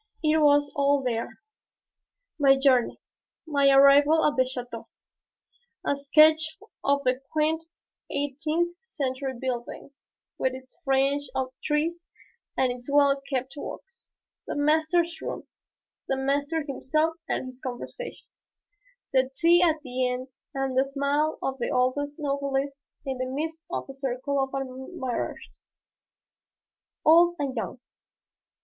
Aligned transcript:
It 0.23 0.39
was 0.41 0.71
all 0.75 1.03
there, 1.03 1.39
my 2.39 2.57
journey, 2.57 2.99
my 3.45 3.69
arrival 3.69 4.25
at 4.25 4.35
the 4.35 4.47
chateau, 4.47 4.87
a 5.85 5.95
sketch 5.95 6.57
of 6.83 7.03
the 7.03 7.21
quaint 7.31 7.65
eighteenth 8.09 8.75
century 8.83 9.37
building, 9.39 9.91
with 10.39 10.55
its 10.55 10.75
fringe 10.83 11.29
of 11.35 11.51
trees 11.63 12.07
and 12.57 12.71
its 12.71 12.89
well 12.89 13.21
kept 13.29 13.53
walks, 13.55 14.09
the 14.47 14.55
master's 14.55 15.21
room, 15.21 15.47
the 16.07 16.17
master 16.17 16.63
himself 16.63 17.13
and 17.29 17.45
his 17.45 17.61
conversation; 17.61 18.27
the 19.13 19.29
tea 19.37 19.61
at 19.61 19.83
the 19.83 20.07
end 20.09 20.29
and 20.55 20.75
the 20.75 20.83
smile 20.85 21.37
of 21.43 21.59
the 21.59 21.69
old 21.69 21.93
novelist 22.17 22.79
in 23.05 23.19
the 23.19 23.27
midst 23.27 23.65
of 23.69 23.87
a 23.87 23.93
circle 23.93 24.41
of 24.41 24.49
admirers, 24.59 25.61
old 27.05 27.35
and 27.37 27.55
young. 27.55 27.79